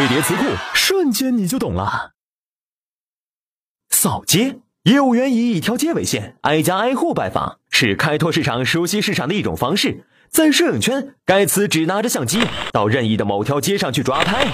[0.00, 2.12] 堆叠词库瞬间你就懂了。
[3.90, 10.06] 扫街业务员以一条街为线挨家挨户拜访是开拓市场熟悉市场的一种方式。
[10.30, 12.40] 在摄影圈该词只拿着相机
[12.72, 14.46] 到任意的某条街上去抓拍。